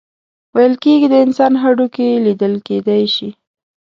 ویل 0.55 0.73
کیږي 0.83 1.07
د 1.11 1.15
انسان 1.25 1.53
هډوکي 1.61 2.07
لیدل 2.25 2.53
کیدی 2.67 3.03
شي. 3.15 3.29